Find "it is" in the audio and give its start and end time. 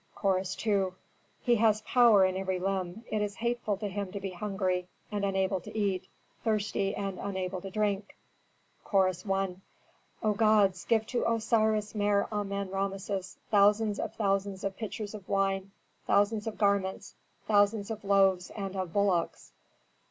3.11-3.35